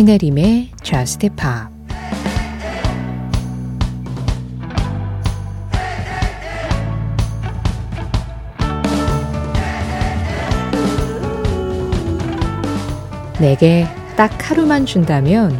[0.00, 1.68] 신혜림의 Just Pop
[13.38, 13.86] 내게
[14.16, 15.54] 딱 하루만 준다면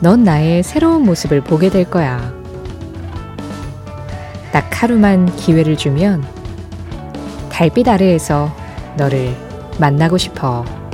[0.00, 2.34] 넌 나의 새로운 모습을 보게 될 거야.
[4.52, 6.22] 딱 하루만 기회를 주면
[7.48, 8.54] 달빛 아래에서
[8.98, 9.34] 너를
[9.80, 10.85] 만나고 싶어.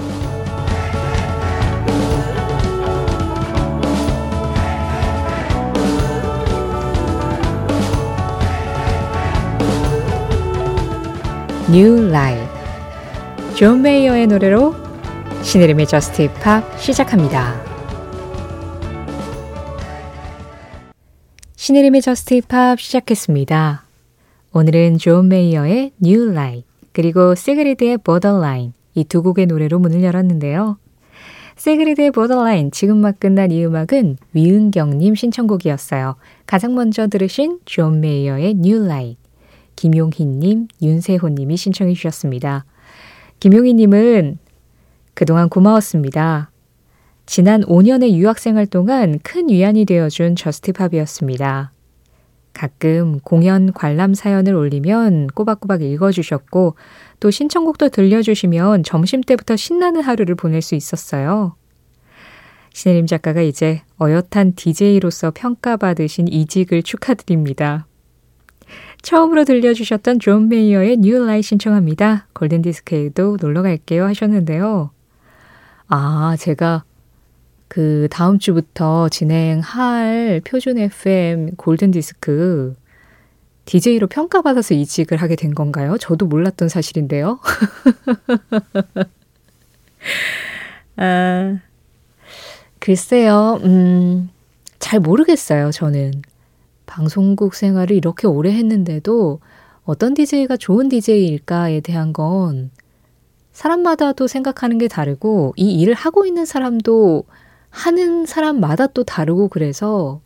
[11.69, 12.47] New Light
[13.57, 14.75] 존 메이어의 노래로
[15.43, 17.61] 신혜림의 Just Pop 시작합니다.
[21.57, 23.85] 신혜림의 Just Pop 시작했습니다.
[24.53, 30.79] 오늘은 존 메이어의 New Light 그리고 시그리드의 Borderline 이 두 곡의 노래로 문을 열었는데요.
[31.57, 36.17] 시그리드의 Borderline 지금 막 끝난 이 음악은 위은경님 신청곡이었어요.
[36.47, 39.22] 가장 먼저 들으신 존 메이어의 New Light
[39.77, 42.65] 김용희님, 윤세호님이 신청해 주셨습니다.
[43.41, 44.39] 김용희님은
[45.15, 46.51] 그동안 고마웠습니다.
[47.27, 51.73] 지난 5년의 유학생활 동안 큰 위안이 되어준 Just Pop이었습니다.
[52.53, 56.77] 가끔 공연 관람 사연을 올리면 꼬박꼬박 읽어주셨고
[57.21, 61.57] 또 신청곡도 들려주시면 점심때부터 신나는 하루를 보낼 수 있었어요.
[62.75, 67.87] 신혜림 작가가 이제 어엿한 DJ로서 평가받으신 이직을 축하드립니다.
[69.03, 72.29] 처음으로 들려주셨던 존 메이어의 New Light 신청합니다.
[72.33, 74.91] 골든디스크에도 놀러 갈게요 하셨는데요.
[75.89, 76.85] 아, 제가
[77.69, 82.75] 그 다음 주부터 진행할 표준 FM 골든디스크
[83.65, 85.97] DJ로 평가받아서 이직을 하게 된 건가요?
[85.99, 87.39] 저도 몰랐던 사실인데요.
[90.97, 91.59] 아,
[92.79, 94.31] 글쎄요, 음,
[94.79, 96.23] 잘 모르겠어요, 저는.
[96.93, 99.41] 방송국 생활을 이렇게 오래 했는데도
[99.85, 102.71] 어떤 DJ가 좋은 DJ일까에 대한 건
[103.51, 107.25] 사람마다 또 생각하는 게 다르고 이 일을 하고 있는 사람도
[107.71, 110.21] 하는 사람마다 또 다르고 그래서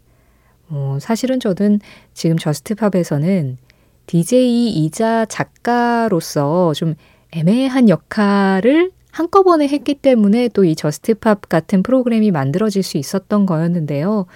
[0.69, 1.79] 어, 사실은 저는
[2.15, 3.59] 지금 Just Pop에서는
[4.07, 6.97] DJ이자 작가로서 좀
[7.31, 14.27] 애매한 역할을 한꺼번에 했기 때문에 또 이 Just Pop 같은 프로그램이 만들어질 수 있었던 거였는데요.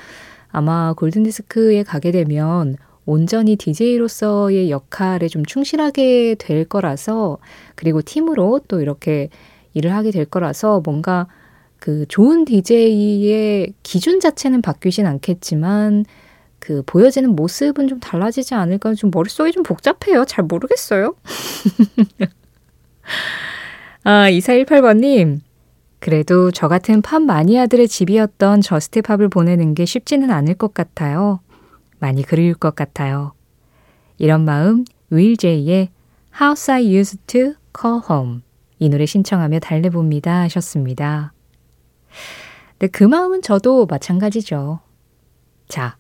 [0.53, 7.39] 아마 골든디스크에 가게 되면 온전히 DJ로서의 역할에 좀 충실하게 될 거라서
[7.75, 9.29] 그리고 팀으로 또 이렇게
[9.75, 11.27] 일을 하게 될 거라서 뭔가
[11.79, 16.05] 그 좋은 DJ의 기준 자체는 바뀌진 않겠지만
[16.59, 20.25] 그 보여지는 모습은 좀 달라지지 않을까 좀 머릿속이 좀 복잡해요.
[20.27, 21.15] 잘 모르겠어요.
[24.05, 25.41] 아, 2418번님.
[26.01, 31.41] 그래도 저 같은 팝 마니아들의 집이었던 저스트 팝을 보내는 게 쉽지는 않을 것 같아요.
[31.99, 33.35] 많이 그리울 것 같아요.
[34.17, 35.91] 이런 마음 윌 제이의
[36.41, 38.41] House I Used to Call Home
[38.79, 41.35] 이 노래 신청하며 달래봅니다 하셨습니다.
[42.79, 44.81] 네, 그 마음은 저도 마찬가지죠.
[45.69, 45.99] 자,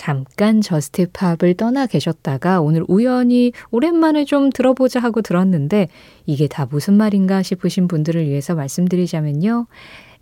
[0.00, 5.88] 잠깐 Just Pop을 떠나 계셨다가 오늘 우연히 오랜만에 좀 들어보자 하고 들었는데
[6.24, 9.66] 이게 다 무슨 말인가 싶으신 분들을 위해서 말씀드리자면요.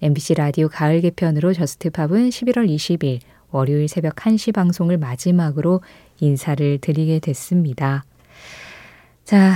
[0.02, 3.20] MBC 라디오 가을 개편으로 Just Pop은 11월 20일
[3.52, 5.80] 월요일 새벽 1시 방송을 마지막으로
[6.18, 8.04] 인사를 드리게 됐습니다.
[9.22, 9.54] 자,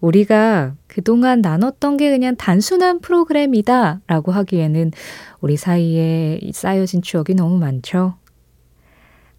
[0.00, 4.92] 우리가 그동안 나눴던 게 그냥 단순한 프로그램이다 라고 하기에는
[5.40, 8.14] 우리 사이에 쌓여진 추억이 너무 많죠.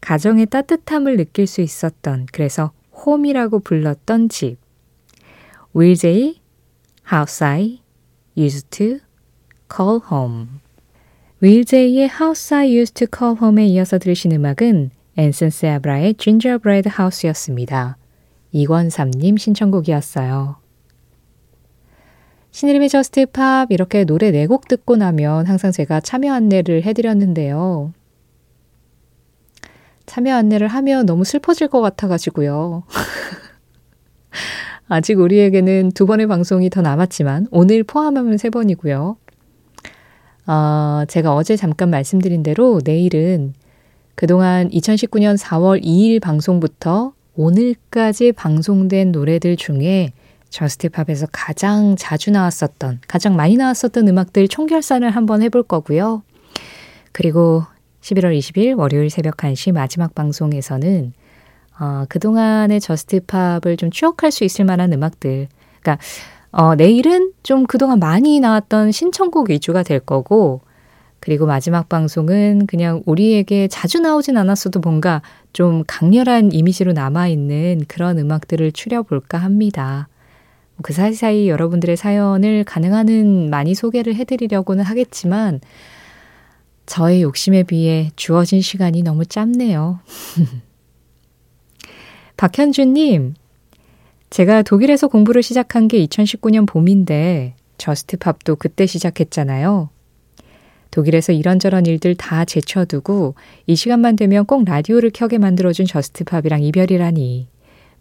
[0.02, 4.58] 가정의 따뜻함을 느낄 수 있었던 그래서 홈이라고 불렀던 집.
[5.74, 6.42] 윌제이
[7.12, 7.82] House I
[8.38, 9.00] Used to
[9.74, 10.48] Call Home
[11.42, 17.98] 윌제이의 House I Used to Call Home에 이어서 들으신 음악은 앤슨 세아브라의 Gingerbread House였습니다.
[18.52, 20.57] 이권삼님 신청곡이었어요.
[22.51, 27.94] 신혜림의 Just Pop 이렇게 노래 4곡 듣고 나면 항상 제가 참여 안내를 해드렸는데요.
[30.09, 32.81] 참여 안내를 하면 너무 슬퍼질 것 같아가지고요.
[34.89, 39.17] 아직 우리에게는 두 번의 방송이 더 남았지만 오늘 포함하면 세 번이고요.
[40.47, 43.53] 어, 제가 어제 잠깐 말씀드린 대로 내일은
[44.15, 50.13] 그동안 2019년 4월 2일 방송부터 오늘까지 방송된 노래들 중에
[50.50, 56.23] Just Pop에서 가장 자주 나왔었던, 가장 많이 나왔었던 음악들 총결산을 한번 해볼 거고요.
[57.11, 57.63] 그리고
[58.01, 61.13] 11월 20일 월요일 새벽 1시 마지막 방송에서는
[61.80, 65.48] 어, 그동안의 Just Pop을 좀 추억할 수 있을 만한 음악들.
[65.81, 66.04] 그러니까
[66.51, 70.62] 어, 내일은 좀 그동안 많이 나왔던 신청곡 위주가 될 거고
[71.19, 75.22] 그리고 마지막 방송은 그냥 우리에게 자주 나오진 않았어도 뭔가
[75.52, 80.07] 좀 강렬한 이미지로 남아있는 그런 음악들을 추려볼까 합니다.
[80.81, 85.60] 그 사이사이 여러분들의 사연을 가능한 한 많이 소개를 해드리려고는 하겠지만,
[86.89, 90.00] 저의 욕심에 비해 주어진 시간이 너무 짧네요.
[92.36, 93.36] 박현주님,
[94.31, 99.89] 제가 독일에서 공부를 시작한 게 2019년 봄인데, Just Pop도 그때 시작했잖아요.
[100.89, 103.35] 독일에서 이런저런 일들 다 제쳐두고
[103.68, 107.50] 이 시간만 되면 꼭 라디오를 켜게 만들어준 Just Pop이랑 이별이라니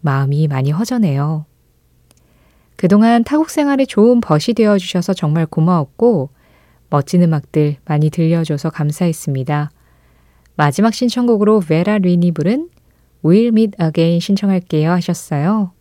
[0.00, 1.44] 마음이 많이 허전해요.
[2.76, 6.30] 그동안 타국 생활에 좋은 벗이 되어 주셔서 정말 고마웠고
[6.90, 9.70] 멋진 음악들 많이 들려줘서 감사했습니다.
[10.56, 12.68] 마지막 신청곡으로 베라 린이 부른
[13.24, 15.72] We'll Meet Again 신청할게요 하셨어요.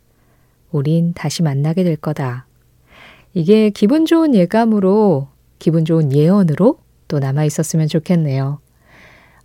[0.71, 2.45] 우린 다시 만나게 될 거다.
[3.33, 8.59] 이게 기분 좋은 예감으로, 기분 좋은 예언으로 또 남아 있었으면 좋겠네요.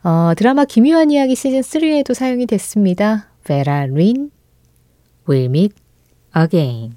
[0.03, 3.29] 어, 드라마 기묘한 이야기 시즌 3에도 사용이 됐습니다.
[3.45, 4.31] 베라 린,
[5.27, 5.75] We'll Meet
[6.37, 6.97] Again.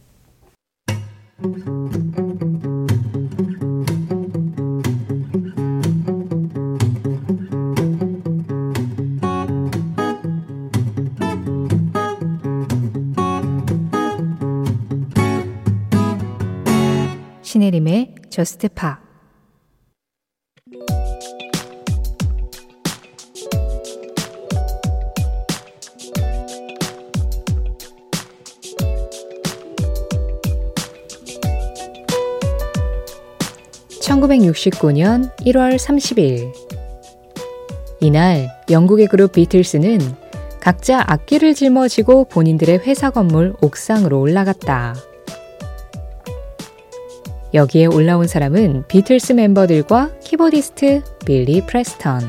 [18.35, 18.99] 저스트 파
[34.01, 36.51] (1969년 1월 30일)
[38.01, 39.99] 이날 영국의 그룹 비틀스는
[40.59, 45.14] 각자 악기를 짊어지고 본인들의 회사 건물 옥상으로 올라갔다.
[47.55, 52.21] 여기에 올라온 사람은 비틀스 멤버들과 키보디스트 빌리 프레스턴.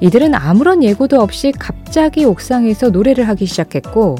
[0.00, 4.16] 이들은 아무런 예고도 없이 갑자기 옥상에서 노래를 하기 시작했고,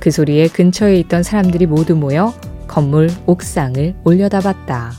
[0.00, 2.34] 그 소리에 근처에 있던 사람들이 모두 모여
[2.66, 4.92] 건물 옥상을 올려다봤다.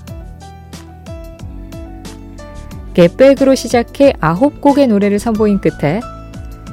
[2.94, 6.00] Get Back으로 시작해 아홉 곡의 노래를 선보인 끝에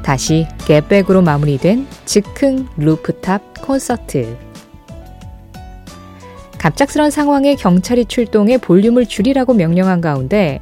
[0.04, 4.47] 다시 Get Back으로 마무리된 즉흥 루프탑 콘서트.
[6.58, 10.60] 갑작스런 상황에 경찰이 출동해 볼륨을 줄이라고 명령한 가운데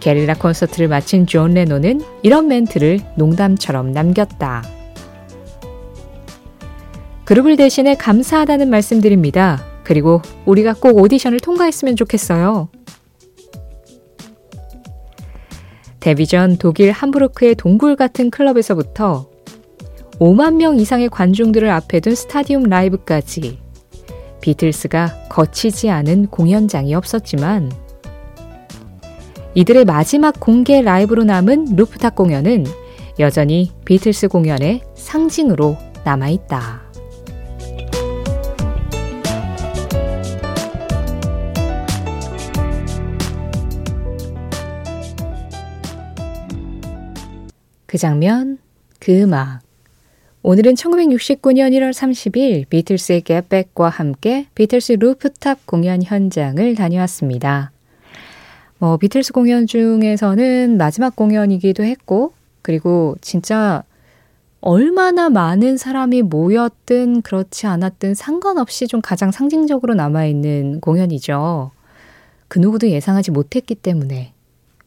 [0.00, 4.64] 게릴라 콘서트를 마친 존 레논은 이런 멘트를 농담처럼 남겼다.
[7.24, 9.64] 그룹을 대신해 감사하다는 말씀드립니다.
[9.84, 12.68] 그리고 우리가 꼭 오디션을 통과했으면 좋겠어요.
[16.00, 19.30] 데뷔 전 독일 함부르크의 동굴 같은 클럽에서부터
[20.18, 23.60] 5만 명 이상의 관중들을 앞에 둔 스타디움 라이브까지
[24.42, 27.72] 비틀스가 거치지 않은 공연장이 없었지만
[29.54, 32.66] 이들의 마지막 공개 라이브로 남은 루프탑 공연은
[33.18, 36.82] 여전히 비틀스 공연의 상징으로 남아있다.
[47.86, 48.56] 그 장면,
[48.98, 49.60] 그 음악,
[50.44, 57.70] 오늘은 1969년 1월 30일 비틀스의 Get Back과 함께 비틀스 루프탑 공연 현장을 다녀왔습니다.
[58.78, 63.84] 뭐 비틀스 공연 중에서는 마지막 공연이기도 했고 그리고 진짜
[64.60, 71.70] 얼마나 많은 사람이 모였든 그렇지 않았든 상관없이 좀 가장 상징적으로 남아있는 공연이죠.
[72.48, 74.32] 그 누구도 예상하지 못했기 때문에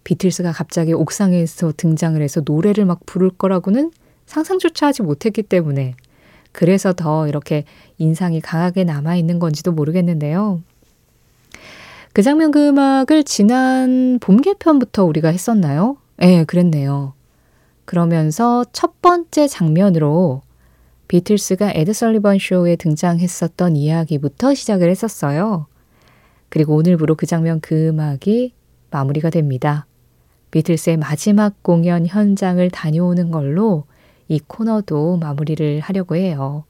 [0.03, 3.91] 비틀스가 갑자기 옥상에서 등장을 해서 노래를 막 부를 거라고는
[4.25, 5.96] 상상조차 하지 못했기 때문에
[6.51, 7.65] 그래서 더 이렇게
[7.98, 10.62] 인상이 강하게 남아 있는 건지도 모르겠는데요.
[12.13, 15.98] 그 장면 그 음악을 지난 봄 개편부터 우리가 했었나요?
[16.22, 17.13] 예, 네, 그랬네요.
[17.84, 20.41] 그러면서 첫 번째 장면으로
[21.08, 25.67] 비틀스가 에드 설리번 쇼에 등장했었던 이야기부터 시작을 했었어요.
[26.50, 28.53] 그리고 오늘부로 그 장면 그 음악이
[28.91, 29.86] 마무리가 됩니다.
[30.51, 33.84] 비틀스의 마지막 공연 현장을 다녀오는 걸로
[34.27, 36.63] 이 코너도 마무리를 하려고 해요.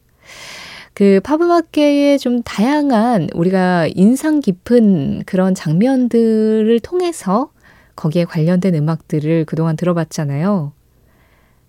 [0.93, 7.51] 그 팝음악계의 좀 다양한 우리가 인상 깊은 그런 장면들을 통해서
[7.95, 10.71] 거기에 관련된 음악들을 그동안 들어봤잖아요.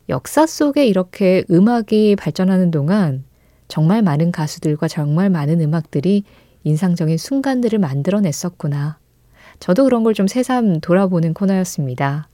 [0.09, 3.25] 역사 속에 이렇게 음악이 발전하는 동안
[3.69, 6.23] 정말 많은 가수들과 정말 많은 음악들이
[6.63, 8.99] 인상적인 순간들을 만들어냈었구나.
[9.59, 12.29] 저도 그런 걸 좀 새삼 돌아보는 코너였습니다.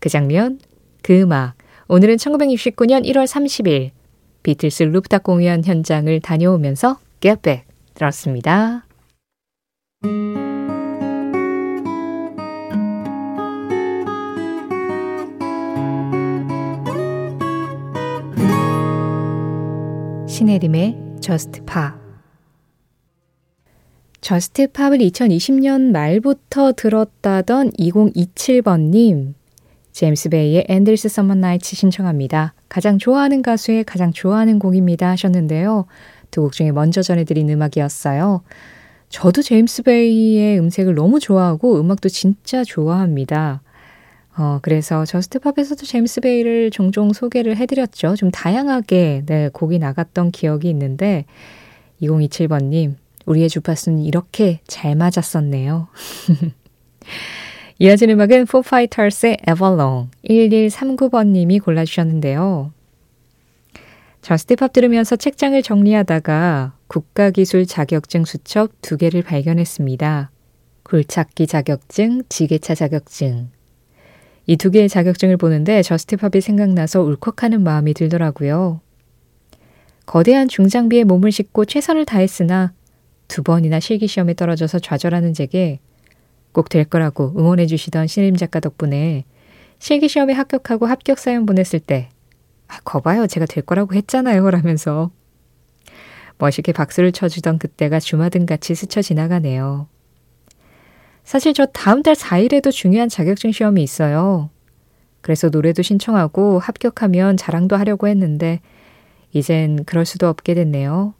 [0.00, 0.58] 그 장면,
[1.02, 1.54] 그 음악,
[1.90, 3.92] 오늘은 1969년 1월 30일
[4.42, 7.64] 비틀스 루프탑 공연 현장을 다녀오면서 Get Back
[7.94, 8.84] 들었습니다.
[20.28, 21.98] 신혜림의 Just Pop
[24.20, 29.37] Just Pop을 2020년 말부터 들었다던 2027번님
[29.98, 32.54] 제임스 베이의 Endless Summer Nights 신청합니다.
[32.68, 35.86] 가장 좋아하는 가수의 가장 좋아하는 곡입니다 하셨는데요.
[36.30, 38.42] 두 곡 중에 먼저 전해드린 음악이었어요.
[39.08, 43.60] 저도 제임스 베이의 음색을 너무 좋아하고 음악도 진짜 좋아합니다.
[44.36, 48.14] 어, 그래서 Just Pop에서도 제임스 베이를 종종 소개를 해드렸죠.
[48.14, 51.24] 좀 다양하게 네, 곡이 나갔던 기억이 있는데
[52.02, 52.94] 2027번님
[53.26, 55.88] 우리의 주파수는 이렇게 잘 맞았었네요.
[57.80, 62.72] 이어진 음악은 Foo Fighters의 Everlong 1139번님이 골라주셨는데요.
[64.20, 70.30] Just Pop 들으면서 책장을 정리하다가 국가기술 자격증 수첩 두 개를 발견했습니다.
[70.82, 73.50] 굴착기 자격증, 지게차 자격증.
[74.46, 78.80] 이 두 개의 자격증을 보는데 Just Pop이 생각나서 울컥하는 마음이 들더라고요.
[80.06, 82.72] 거대한 중장비에 몸을 싣고 최선을 다했으나
[83.28, 85.80] 두 번이나 실기시험에 떨어져서 좌절하는 제게
[86.52, 89.24] 꼭 될 거라고 응원해 주시던 신임 작가 덕분에
[89.78, 92.08] 실기시험에 합격하고 합격 사연 보냈을 때
[92.68, 93.26] 아, 거봐요.
[93.26, 94.50] 제가 될 거라고 했잖아요.
[94.50, 95.10] 라면서
[96.38, 99.88] 멋있게 박수를 쳐주던 그때가 주마등같이 스쳐 지나가네요.
[101.24, 104.50] 사실 저 다음 달 4일에도 중요한 자격증 시험이 있어요.
[105.20, 108.60] 그래서 노래도 신청하고 합격하면 자랑도 하려고 했는데
[109.32, 111.14] 이젠 그럴 수도 없게 됐네요.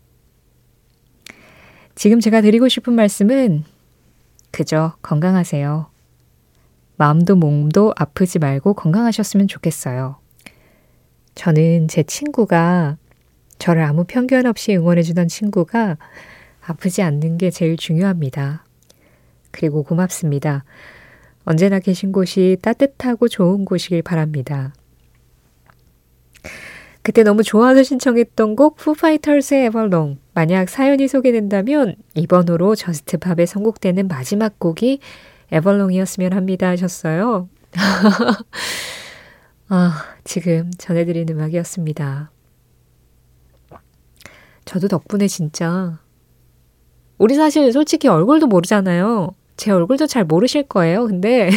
[1.94, 3.64] 지금 제가 드리고 싶은 말씀은
[4.59, 5.87] 그저 건강하세요.
[6.97, 10.17] 마음도 몸도 아프지 말고 건강하셨으면 좋겠어요.
[11.37, 12.97] 저는 제 친구가
[13.61, 15.97] 저를 아무 편견 없이 응원해주던 친구가
[16.67, 18.65] 아프지 않는 게 제일 중요합니다.
[19.53, 20.65] 그리고 고맙습니다.
[21.45, 24.73] 언제나 계신 곳이 따뜻하고 좋은 곳이길 바랍니다.
[27.03, 30.19] 그때 너무 좋아서 신청했던 곡 푸파이터스의 에벌롱.
[30.38, 35.00] 만약 사연이 소개된다면 이번호로 저스트팝에 선곡되는 마지막 곡이
[35.50, 37.49] 에벌롱이었으면 합니다 하셨어요.
[39.68, 42.30] 아, 지금 전해드린 음악이었습니다.
[44.64, 45.99] 저도 덕분에 진짜
[47.18, 49.35] 우리 사실 솔직히 얼굴도 모르잖아요.
[49.57, 51.09] 제 얼굴도 잘 모르실 거예요.
[51.09, 51.50] 근데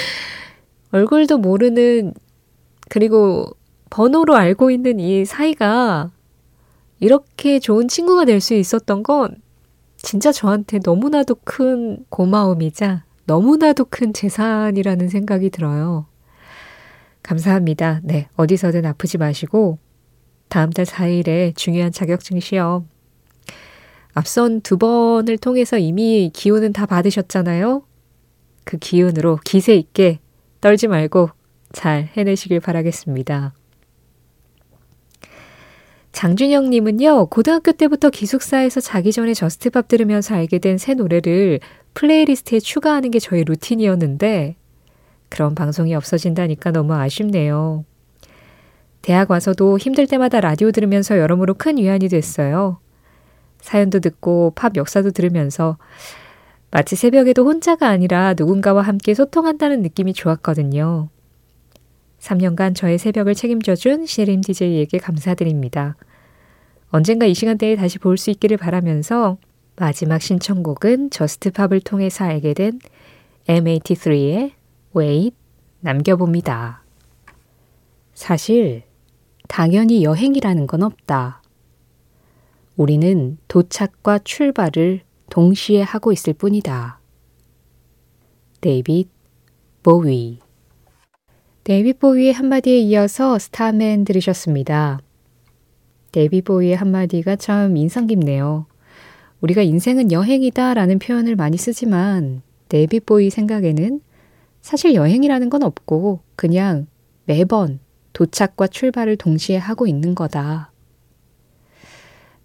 [0.92, 2.12] 얼굴도 모르는
[2.90, 3.46] 그리고
[3.88, 6.10] 번호로 알고 있는 이 사이가
[7.00, 9.36] 이렇게 좋은 친구가 될 수 있었던 건
[9.96, 16.06] 진짜 저한테 너무나도 큰 고마움이자 너무나도 큰 재산이라는 생각이 들어요.
[17.22, 18.00] 감사합니다.
[18.04, 19.78] 네, 어디서든 아프지 마시고
[20.48, 22.88] 다음 달 4일에 중요한 자격증 시험
[24.14, 27.82] 앞선 두 번을 통해서 이미 기운은 다 받으셨잖아요.
[28.64, 30.20] 그 기운으로 기세 있게
[30.60, 31.30] 떨지 말고
[31.72, 33.52] 잘 해내시길 바라겠습니다.
[36.18, 41.60] 장준영님은요, 고등학교 때부터 기숙사에서 자기 전에 Just Pop 들으면서 알게 된 새 노래를
[41.94, 44.56] playlist에 추가하는 게 저의 루틴이었는데,
[45.28, 47.84] 그런 방송이 없어진다니까 너무 아쉽네요.
[49.00, 52.80] 대학 와서도 힘들 때마다 라디오 들으면서 여러모로 큰 위안이 됐어요.
[53.60, 55.78] 사연도 듣고 팝 역사도 들으면서
[56.72, 61.10] 마치 새벽에도 혼자가 아니라 누군가와 함께 소통한다는 느낌이 좋았거든요.
[62.18, 65.94] 3년간 저의 새벽을 책임져준 시림 DJ에게 감사드립니다.
[66.90, 69.38] 언젠가 이 시간대에 다시 볼 수 있기를 바라면서
[69.76, 72.80] 마지막 신청곡은 저스트팝을 통해서 알게 된
[73.46, 74.52] M83의
[74.96, 75.36] Wait
[75.80, 76.82] 남겨봅니다.
[78.14, 78.82] 사실
[79.46, 81.42] 당연히 여행이라는 건 없다.
[82.76, 87.00] 우리는 도착과 출발을 동시에 하고 있을 뿐이다.
[88.60, 89.08] 데이빗
[89.82, 90.40] 보위
[91.64, 95.00] 데이빗 보위의 한마디에 이어서 Starman 들으셨습니다.
[96.12, 98.66] 데이빗 보위의 한마디가 참 인상 깊네요.
[99.40, 104.00] 우리가 인생은 여행이다 라는 표현을 많이 쓰지만 데이빗 보위 생각에는
[104.60, 106.86] 사실 여행이라는 건 없고 그냥
[107.24, 107.78] 매번
[108.12, 110.72] 도착과 출발을 동시에 하고 있는 거다.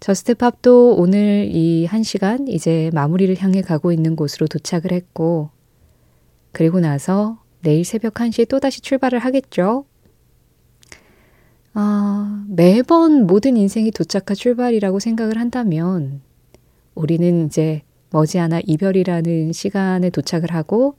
[0.00, 5.50] Just Pop도 오늘 이 한 시간 이제 마무리를 향해 가고 있는 곳으로 도착을 했고,
[6.52, 9.86] 그리고 나서 내일 새벽 1시에 또다시 출발을 하겠죠?
[11.76, 16.20] 아, 매번 모든 인생이 도착과 출발이라고 생각을 한다면
[16.94, 20.94] 우리는 이제 머지않아 이별이라는 시간에 도착을 하고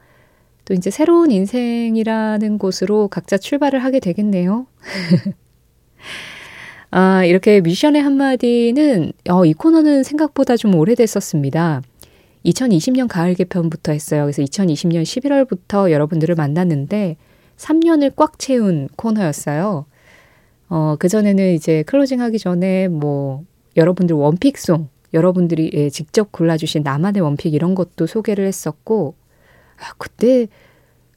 [0.65, 4.67] 또 이제 새로운 인생이라는 곳으로 각자 출발을 하게 되겠네요.
[6.91, 11.84] 아, 이렇게 뮤지션의 한마디는, 어, 이 코너는 생각보다 좀 오래됐었습니다.
[12.46, 14.24] 2020년 가을 개편부터 했어요.
[14.24, 17.17] 그래서 2020년 11월부터 여러분들을 만났는데
[17.58, 19.86] 3년을 꽉 채운 코너였어요.
[20.70, 23.44] 어, 그전에는 이제 closing 하기 전에 뭐
[23.78, 29.16] 여러분들 one pick song, 여러분들이 예, 직접 골라주신 나만의 one pick 이런 것도 소개를 했었고,
[29.78, 30.48] 아, 그때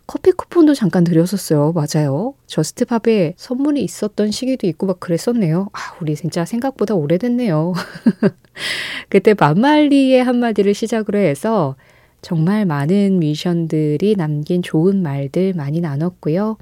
[0.09, 1.73] 커피 쿠폰도 잠깐 드렸었어요.
[1.73, 2.33] 맞아요.
[2.47, 5.69] Just Pop에 선물이 있었던 시기도 있고 막 그랬었네요.
[5.73, 7.75] 아, 우리 진짜 생각보다 오래됐네요.
[9.11, 11.77] 그때 밥 말리의 한마디를 시작으로 해서
[12.23, 16.57] 정말 많은 뮤지션들이 남긴 좋은 말들 많이 나눴고요.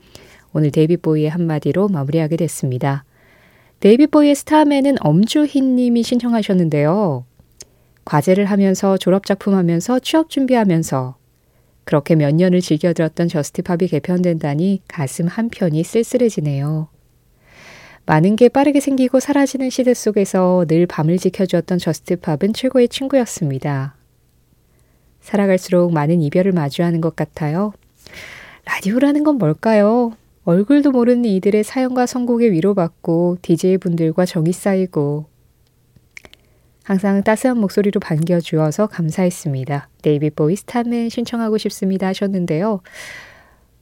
[0.56, 3.04] 오늘 데이빗 보위의 한마디로 마무리하게 됐습니다.
[3.78, 7.26] 데이빗 보위의 Starman은 엄주희 님이 신청하셨는데요.
[8.06, 11.16] 과제를 하면서 졸업작품 하면서 취업 준비하면서
[11.84, 16.88] 그렇게 몇 년을 즐겨 들었던 Just Pop이 개편된다니 가슴 한편이 쓸쓸해지네요.
[18.06, 23.94] 많은 게 빠르게 생기고 사라지는 시대 속에서 늘 밤을 지켜주었던 Just Pop은 최고의 친구였습니다.
[25.20, 27.74] 살아갈수록 많은 이별을 마주하는 것 같아요.
[28.64, 30.14] 라디오라는 건 뭘까요?
[30.46, 35.26] 얼굴도 모르는 이들의 사연과 선곡에 위로받고 DJ분들과 정이 쌓이고
[36.84, 39.88] 항상 따스한 목소리로 반겨주어서 감사했습니다.
[40.02, 42.80] 데이빗 보위 Starman 신청하고 싶습니다 하셨는데요.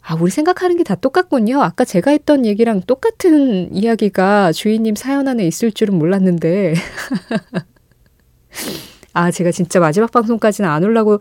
[0.01, 1.61] 아, 우리 생각하는 게 다 똑같군요.
[1.63, 6.75] 아까 제가 했던 얘기랑 똑같은 이야기가 주희님 사연 안에 있을 줄은 몰랐는데.
[9.13, 11.21] 아, 제가 진짜 마지막 방송까지는 안 오려고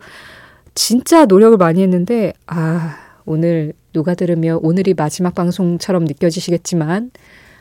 [0.74, 2.96] 진짜 노력을 많이 했는데, 아,
[3.26, 7.12] 오늘 누가 들으면 오늘이 마지막 방송처럼 느껴지시겠지만,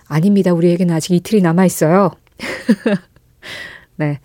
[0.07, 0.51] 아닙니다.
[0.51, 2.11] 우리에게는 아직 이틀이 남아 있어요.
[3.95, 4.19] 네.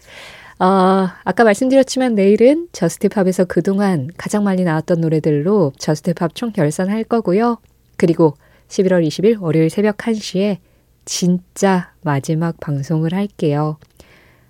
[0.59, 7.05] 어, 아까 말씀드렸지만 내일은 Just Pop에서 그동안 가장 많이 나왔던 노래들로 Just Pop 총 결산할
[7.05, 7.59] 거고요.
[7.97, 8.37] 그리고
[8.69, 10.57] 11월 20일 월요일 새벽 1시에
[11.05, 13.79] 진짜 마지막 방송을 할게요.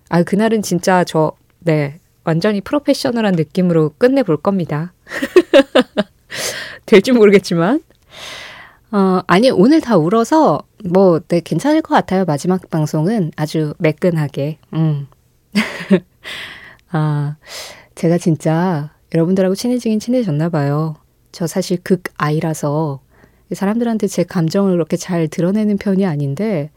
[0.08, 4.94] 아, 그날은 진짜 저, 네, 완전히 프로페셔널한 느낌으로 끝내볼 겁니다.
[6.88, 7.80] 될지 모르겠지만.
[8.90, 12.24] 어, 아니, 오늘 다 울어서, 뭐, 네, 괜찮을 것 같아요.
[12.24, 14.58] 마지막 방송은 아주 매끈하게.
[14.72, 15.06] 음.
[16.90, 17.36] 아,
[17.94, 20.96] 제가 진짜 여러분들하고 친해지긴 친해졌나 봐요.
[21.32, 23.00] 저 사실 극 아이라서
[23.52, 26.70] 사람들한테 제 감정을 그렇게 잘 드러내는 편이 아닌데,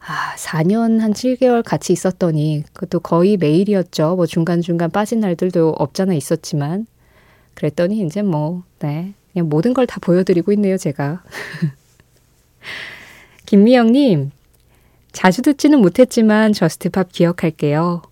[0.00, 4.16] 아, 4년 한 7개월 같이 있었더니, 그것도 거의 매일이었죠.
[4.16, 6.86] 뭐 중간중간 빠진 날들도 없잖아 있었지만.
[7.54, 9.14] 그랬더니 이제 뭐, 네.
[9.32, 11.22] 그냥 모든 걸 다 보여드리고 있네요, 제가.
[13.46, 14.30] 김미영님,
[15.12, 18.02] 자주 듣지는 못했지만 Just Pop 기억할게요.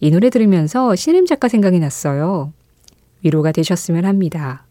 [0.00, 2.52] 이 노래 들으면서 신혜림 작가 생각이 났어요.
[3.22, 4.66] 위로가 되셨으면 합니다.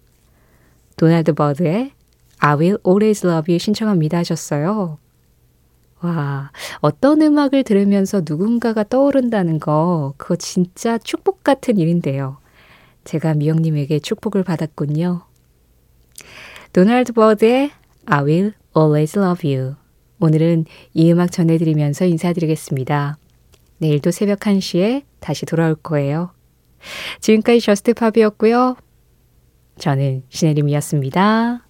[0.98, 1.92] 도널드 버드의
[2.40, 4.98] I will always love you 신청합니다 하셨어요.
[6.02, 12.38] 와, 어떤 음악을 들으면서 누군가가 떠오른다는 거, 그거 진짜 축복 같은 일인데요.
[13.06, 15.25] 제가 미영님에게 축복을 받았군요.
[16.74, 17.72] 도널드 버드의
[18.06, 19.76] I will always love you.
[20.20, 23.18] 오늘은 이 음악 전해드리면서 인사드리겠습니다.
[23.78, 26.32] 내일도 새벽 1시에 다시 돌아올 거예요.
[27.20, 28.78] 지금까지 Just Pop이었고요.
[29.78, 31.65] 저는 신혜림이었습니다.